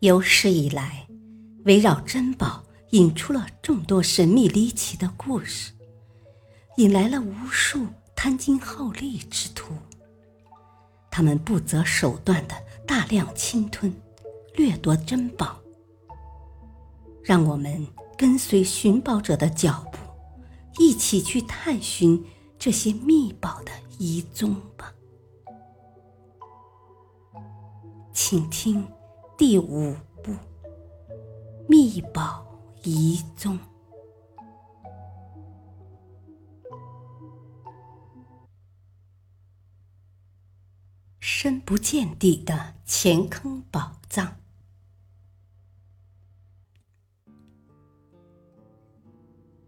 [0.00, 1.06] 有史以来，
[1.64, 5.72] 围绕珍宝引出了众多神秘离奇的故事，
[6.76, 9.74] 引来了无数贪金好利之徒。
[11.10, 12.54] 他们不择手段的
[12.86, 13.94] 大量侵吞、
[14.54, 15.60] 掠夺珍宝。
[17.22, 17.86] 让我们
[18.16, 19.98] 跟随寻宝者的脚步，
[20.78, 22.24] 一起去探寻
[22.58, 24.94] 这些秘宝的遗踪吧。
[28.12, 28.86] 请听
[29.38, 30.32] 第五部
[31.68, 32.44] 《秘宝
[32.82, 33.58] 遗踪》。
[41.18, 44.36] 深不见底的钱坑宝藏。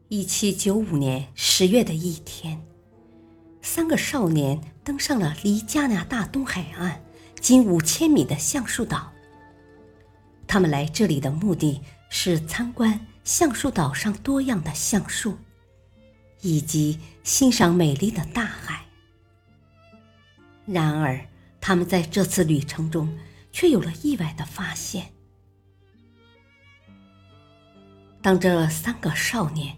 [0.09, 2.67] 一七九五年十月的一天，
[3.63, 7.03] 三个少年登上了离加拿大东海岸
[7.43, 9.13] 仅五千米的橡树岛。
[10.47, 15.37] 他们来这里的目的是参观橡树岛上多样的橡树，
[16.41, 18.87] 以及欣赏美丽的大海。
[20.65, 21.27] 然而，
[21.61, 23.19] 他们在这次旅程中
[23.51, 25.13] 却有了意外的发现。
[28.23, 29.77] 当这三个少年。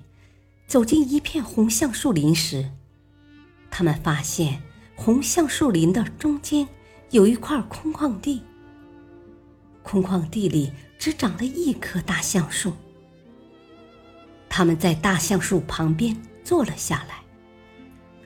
[0.67, 2.71] 走进一片红橡树林时，
[3.71, 4.62] 他们发现
[4.97, 6.67] 红橡树林的中间
[7.15, 8.43] 有一块空旷地。
[9.84, 12.73] 空旷地里只长了一棵大橡树。
[14.48, 17.23] 他们在大橡树旁边坐了下来，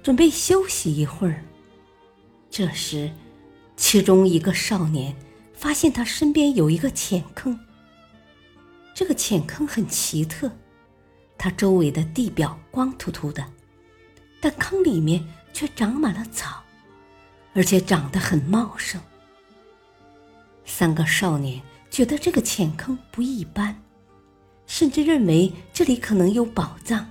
[0.03, 1.45] 准备休息一会儿。
[2.48, 3.12] 这时，
[3.77, 5.14] 其中一个少年
[5.52, 7.61] 发现他身边有一个浅坑。
[8.95, 10.50] 这个浅坑很奇特。
[11.36, 13.45] 它周围的地表光秃秃的，
[14.41, 16.64] 但坑里面却长满了草，
[17.59, 19.01] 而且长得很茂盛。
[20.64, 23.83] 三个少年觉得这个浅坑不一般，
[24.69, 27.11] 甚至认为这里可能有宝藏，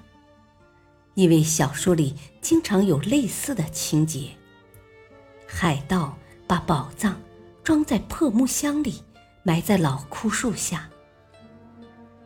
[1.16, 4.30] 因为小说里经常有类似的情节：
[5.46, 7.19] 海盗把宝藏
[7.62, 9.03] 装在破木箱里，
[9.44, 10.90] 埋在老枯树下。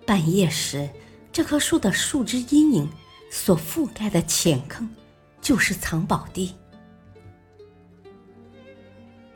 [0.05, 0.87] 半夜时。
[1.33, 2.89] 这棵树的树枝阴影
[3.31, 4.93] 所覆盖的浅坑，
[5.41, 6.53] 就是藏宝地。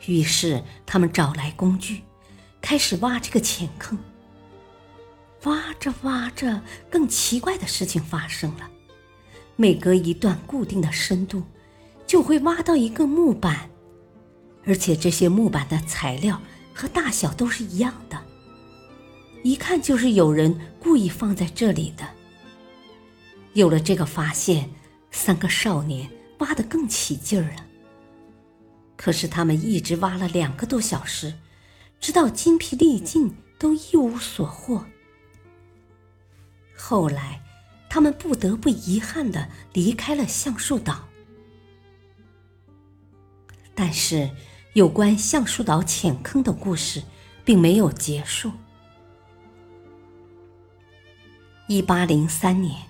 [0.08, 2.02] 于是他们找来工具，
[2.62, 3.98] 开始挖这个浅坑。
[5.44, 8.70] 挖着挖着，更奇怪的事情发生了：
[9.56, 11.44] 每隔一段固定的深度，
[12.08, 13.70] 就会挖到一个木板，
[14.66, 16.42] 而且这些木板的材料
[16.74, 18.20] 和大小都是一样的。
[19.44, 22.04] 一看就是有人故意放在这里的。
[23.54, 24.72] 有了这个发现，
[25.12, 27.65] 三个少年挖得更起劲儿了。
[28.98, 31.36] 可是他们一直挖了两个多小时，
[32.00, 34.86] 直到筋疲力尽，都一无所获。
[36.78, 37.42] 后来，
[37.90, 41.08] 他们不得不遗憾的离开了橡树岛。
[43.74, 44.30] 但是，
[44.74, 47.04] 有关橡树岛浅坑的故事
[47.44, 48.52] 并没有结束。
[51.68, 52.84] 一八零三年，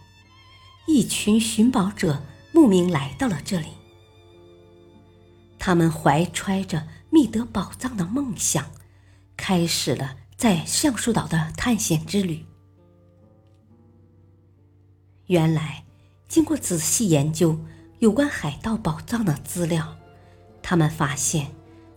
[0.87, 3.67] 一群寻宝者慕名来到了这里。
[5.65, 8.69] 他们怀揣着觅得宝藏的梦想，
[9.35, 12.45] 开始了在橡树岛的探险之旅。
[15.25, 15.83] 原来，
[16.27, 17.59] 经过仔细研究
[17.97, 19.97] 有关海盗宝藏的资料，
[20.61, 21.47] 他们发现，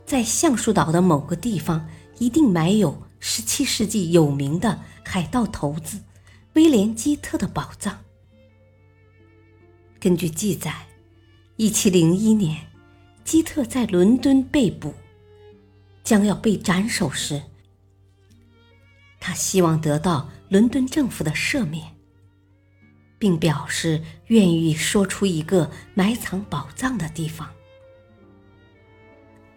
[0.07, 1.87] 在橡树岛的某个地方
[2.19, 6.01] 一定埋有十七世纪有名的海盗头子。
[6.55, 7.99] 威廉·基特的宝藏。
[10.01, 10.87] 根据记载，
[11.57, 12.67] 一七零一年，
[13.29, 14.95] 基特在伦敦被捕，
[16.03, 17.43] 将要被斩首时，
[19.21, 21.95] 他希望得到伦敦政府的赦免，
[23.19, 27.51] 并表示愿意说出一个埋藏宝藏的地方，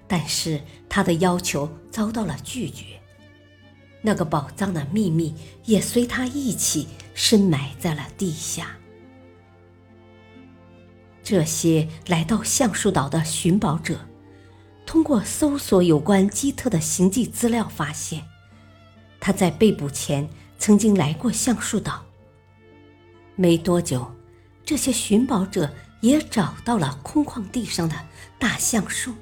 [0.05, 3.01] 但是他的要求遭到了拒绝。
[4.01, 5.33] 那个宝藏的秘密
[5.63, 8.77] 也随他一起深埋在了地下。
[11.23, 14.00] 这些来到橡树岛的寻宝者，
[14.85, 18.23] 通过搜索有关基特的行迹资料，发现
[19.19, 20.27] 他在被捕前
[20.57, 22.03] 曾经来过橡树岛。
[23.35, 24.13] 没多久，
[24.65, 25.71] 这些寻宝者
[26.01, 27.95] 也找到了空旷地上的
[28.39, 29.13] 大橡树，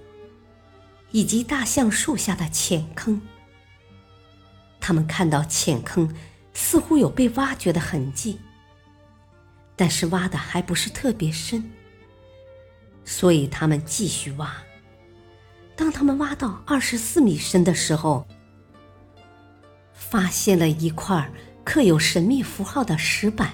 [1.11, 3.21] 以及大橡树下的浅坑。
[4.79, 6.13] 他们看到浅坑
[6.53, 8.39] 似乎有被挖掘的痕迹，
[9.75, 11.69] 但是挖的还不是特别深，
[13.09, 14.55] 所以他们继续挖。
[15.75, 18.27] 当他们挖到二十四米深的时候，
[19.91, 21.27] 发现了一块
[21.63, 23.51] 刻有神秘符号的石板。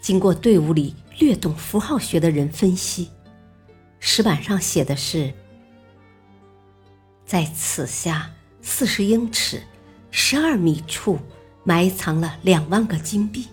[0.00, 3.10] 经过队伍里略懂符号学的人分析，
[4.00, 5.34] 石板上写的是
[7.26, 8.30] ：“在此下
[8.62, 9.62] 四十英尺、
[10.10, 11.18] 十二米处
[11.64, 13.46] 埋藏了两万个金币。”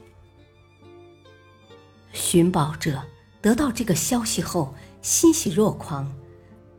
[2.14, 3.04] 寻宝者
[3.42, 6.12] 得到这个消息后欣喜若狂，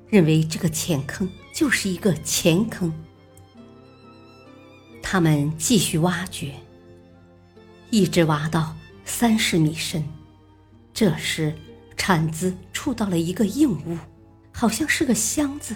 [0.08, 2.92] 认为这个浅坑就是一个钱坑。
[5.02, 6.54] 他们继续挖掘，
[7.90, 8.76] 一直挖到。
[9.04, 10.02] 三十米深，
[10.94, 11.54] 这时
[11.96, 13.98] 铲子触到了一个硬物，
[14.52, 15.74] 好像是个箱子。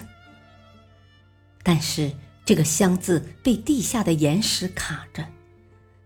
[1.61, 2.11] 但是
[2.45, 5.27] 这个箱子被地下的岩石卡着，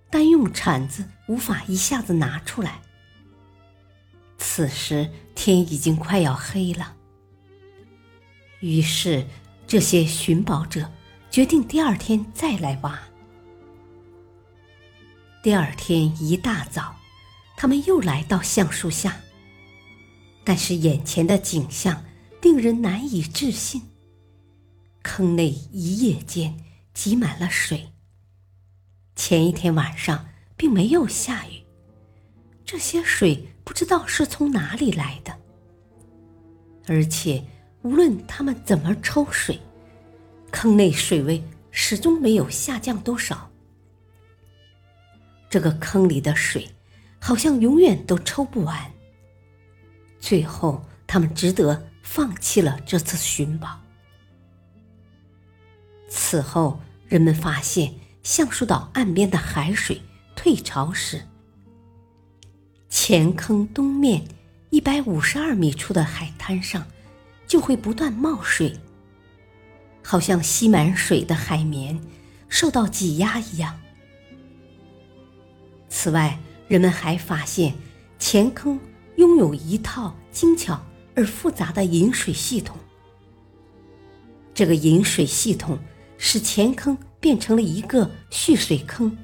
[0.09, 2.81] 单用铲子无法一下子拿出来。
[4.53, 6.97] 此时天已经快要黑了，
[8.59, 9.25] 于是
[9.65, 10.91] 这些寻宝者
[11.29, 12.99] 决定第二天再来挖。
[15.41, 16.97] 第二天一大早。
[17.55, 19.21] 他们又来到橡树下，
[20.43, 22.03] 但是眼前的景象
[22.41, 23.83] 令人难以置信。
[25.01, 26.61] 坑内一夜间
[26.93, 27.93] 积满了水。
[29.15, 30.27] 前一天晚上
[30.57, 31.60] 并没有下雨，
[32.71, 35.37] 这些水不知道是从哪里来的。
[36.87, 37.43] 而且
[37.81, 39.59] 无论他们怎么抽水，
[40.53, 43.51] 坑内水位始终没有下降多少。
[45.49, 46.65] 这个坑里的水。
[47.23, 48.91] 好像永远都抽不完。
[50.19, 53.79] 最后，他们只得放弃了这次寻宝。
[56.09, 60.01] 此后，人们发现橡树岛岸边的海水
[60.35, 61.21] 退潮时，
[62.91, 64.21] 前坑东面
[64.69, 66.85] 一百五十二米处的海滩上
[67.47, 68.77] 就会不断冒水，
[70.03, 71.97] 好像吸满水的海绵
[72.49, 73.79] 受到挤压一样。
[75.87, 77.73] 此外，人们还发现，
[78.19, 78.77] 钱坑
[79.15, 80.85] 拥有一套精巧
[81.15, 82.77] 而复杂的引水系统。
[84.53, 85.79] 这个引水系统
[86.17, 89.17] 使钱坑变成了一个蓄水坑。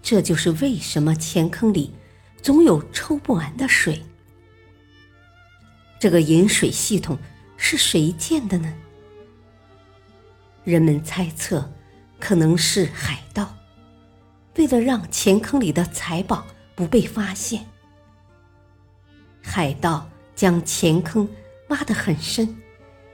[0.00, 1.92] 这就是为什么钱坑里
[2.46, 4.00] 总有抽不完的水。
[5.98, 7.18] 这个饮水系统
[7.56, 8.72] 是谁建的呢？
[10.62, 11.68] 人们猜测，
[12.20, 13.52] 可能是海盗。
[14.54, 16.46] 为了让钱坑里的财宝
[16.76, 17.66] 不被发现，
[19.42, 21.28] 海盗将钱坑
[21.70, 22.56] 挖得很深，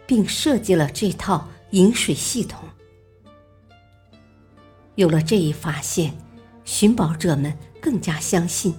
[0.06, 2.69] 并设计了这套饮水系统。
[4.96, 6.14] 有了这一发现，
[6.67, 8.75] 寻宝者们更加相信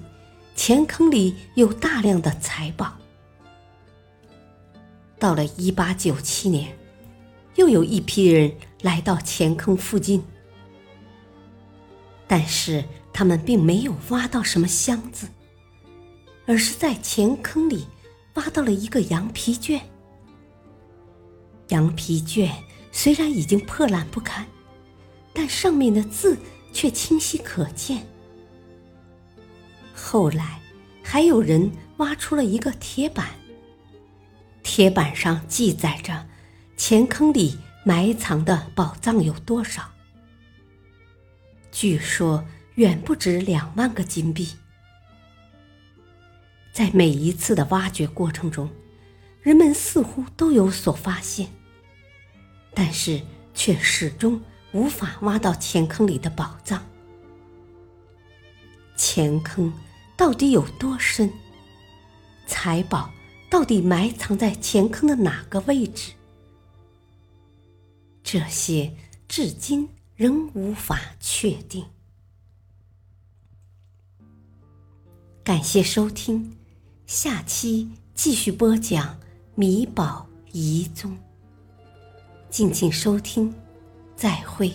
[0.55, 2.97] 钱坑里有大量的财宝。
[5.19, 6.77] 到了一八九七年，
[7.55, 10.23] 又有一批人来到钱坑附近。
[12.27, 15.27] 但是他们并没有挖到什么箱子，
[16.45, 17.87] 而是在钱坑里
[18.35, 19.79] 挖到了一个羊皮卷。
[21.69, 22.51] 羊皮卷
[22.91, 24.45] 虽然已经破烂不堪，
[25.33, 26.37] 但上面的字
[26.71, 28.05] 却清晰可见。
[29.93, 30.59] 后来
[31.03, 33.29] 还有人挖出了一个铁板，
[34.63, 36.27] 铁板上记载着
[36.75, 39.91] 钱坑里埋藏的宝藏有多少。
[41.71, 42.45] 据说
[42.75, 44.49] 远不止两万个金币。
[46.71, 48.69] 在每一次的挖掘过程中，
[49.41, 51.47] 人们似乎都有所发现，
[52.73, 53.21] 但是
[53.53, 56.83] 却始终无法挖到钱坑里的宝藏。
[58.95, 59.73] 钱坑
[60.15, 61.31] 到底有多深？
[62.45, 63.11] 财宝
[63.49, 66.11] 到底埋藏在钱坑的哪个位置？
[68.23, 68.95] 这些
[69.27, 69.89] 至今。
[70.15, 71.83] 仍无法确定。
[75.43, 76.55] 感谢收听，
[77.07, 79.15] 下期继续播讲
[79.55, 81.11] 《米宝遗踪》。
[82.51, 83.51] 敬请收听，
[84.15, 84.71] 再会。